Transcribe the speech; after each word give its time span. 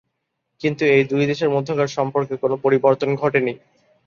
কিন্তু 0.61 0.83
এই 0.93 1.03
দুই 1.11 1.23
দেশের 1.29 1.49
মধ্যকার 1.55 1.95
সম্পর্কের 1.97 2.37
কোন 2.37 2.51
পরিবর্তন 2.63 3.09
ঘটে 3.15 3.39
নি। 3.41 3.53